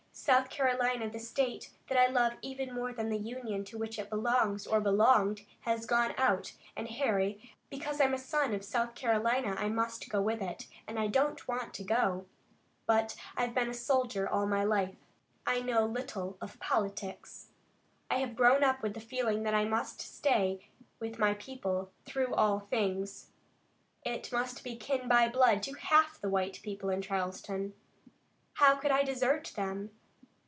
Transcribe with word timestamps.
"South 0.13 0.51
Carolina, 0.51 1.09
the 1.09 1.17
state 1.19 1.71
that 1.87 1.97
I 1.97 2.05
love 2.05 2.33
even 2.43 2.71
more 2.75 2.93
than 2.93 3.09
the 3.09 3.17
Union 3.17 3.63
to 3.65 3.77
which 3.77 3.97
it 3.97 4.09
belongs, 4.11 4.67
or 4.67 4.79
belonged, 4.79 5.41
has 5.61 5.87
gone 5.87 6.13
out, 6.15 6.53
and, 6.75 6.87
Harry, 6.89 7.51
because 7.71 7.99
I'm 7.99 8.13
a 8.13 8.19
son 8.19 8.53
of 8.53 8.63
South 8.63 8.93
Carolina 8.93 9.55
I 9.57 9.67
must 9.69 10.09
go 10.09 10.21
with 10.21 10.39
it 10.39 10.67
and 10.85 10.99
I 10.99 11.07
don't 11.07 11.47
want 11.47 11.73
to 11.73 11.83
go. 11.83 12.27
But 12.85 13.15
I've 13.35 13.55
been 13.55 13.69
a 13.69 13.73
soldier 13.73 14.29
all 14.29 14.45
my 14.45 14.63
life. 14.63 14.95
I 15.47 15.61
know 15.61 15.87
little 15.87 16.37
of 16.39 16.59
politics. 16.59 17.47
I 18.11 18.17
have 18.17 18.35
grown 18.35 18.63
up 18.63 18.83
with 18.83 18.93
the 18.93 18.99
feeling 18.99 19.41
that 19.43 19.55
I 19.55 19.65
must 19.65 20.01
stay 20.01 20.67
with 20.99 21.17
my 21.17 21.33
people 21.33 21.89
through 22.05 22.35
all 22.35 22.59
things. 22.59 23.31
I 24.05 24.21
must 24.31 24.63
be 24.63 24.75
kin 24.75 25.07
by 25.07 25.29
blood 25.29 25.63
to 25.63 25.73
half 25.73 26.21
the 26.21 26.29
white 26.29 26.59
people 26.61 26.91
in 26.91 27.01
Charleston. 27.01 27.73
How 28.53 28.75
could 28.75 28.91
I 28.91 29.01
desert 29.03 29.53
them?" 29.55 29.89